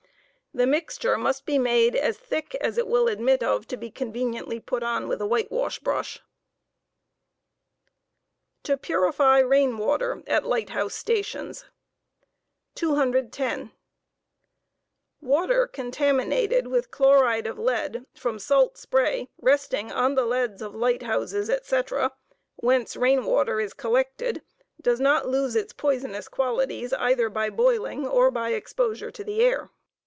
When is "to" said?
3.69-3.77, 8.61-8.75, 29.11-29.23